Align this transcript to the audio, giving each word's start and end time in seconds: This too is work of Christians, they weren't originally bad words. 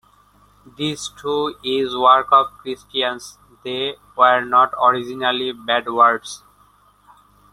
This 0.79 1.09
too 1.21 1.53
is 1.63 1.95
work 1.95 2.29
of 2.31 2.47
Christians, 2.57 3.37
they 3.63 3.97
weren't 4.17 4.51
originally 4.81 5.51
bad 5.51 5.87
words. 5.89 6.41